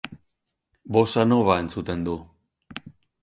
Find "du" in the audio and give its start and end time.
2.09-2.17